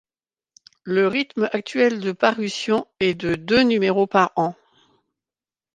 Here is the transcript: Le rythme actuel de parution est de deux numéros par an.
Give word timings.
Le 0.83 1.07
rythme 1.07 1.47
actuel 1.53 1.99
de 1.99 2.11
parution 2.11 2.87
est 2.99 3.13
de 3.13 3.35
deux 3.35 3.61
numéros 3.61 4.07
par 4.07 4.31
an. 4.35 4.55